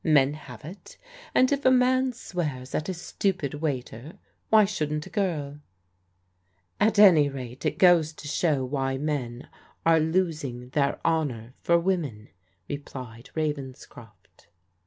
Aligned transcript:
Men 0.03 0.33
have 0.33 0.65
it 0.65 0.97
And 1.35 1.51
if 1.51 1.63
a 1.63 1.69
man 1.69 2.11
swears 2.13 2.73
at 2.73 2.89
a 2.89 2.93
stupid 2.95 3.53
waiter, 3.61 4.17
why 4.49 4.65
shouldn't 4.65 5.05
a 5.05 5.11
girl?"" 5.11 5.59
At 6.81 6.97
any 6.97 7.29
rate 7.29 7.67
it 7.67 7.77
goes 7.77 8.11
to 8.13 8.27
show 8.27 8.65
why 8.65 8.97
men 8.97 9.47
are 9.85 9.99
losing 9.99 10.69
their 10.69 10.99
honour 11.05 11.53
for 11.61 11.77
women," 11.77 12.29
replied 12.67 13.29
Ravenscroft. 13.35 14.47